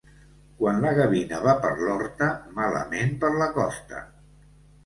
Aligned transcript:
Quan 0.61 0.79
la 0.85 0.93
gavina 0.99 1.41
va 1.43 1.53
per 1.65 1.71
l'horta, 1.83 2.31
malament 2.57 3.15
per 3.25 3.33
la 3.43 3.53
costa. 3.59 4.03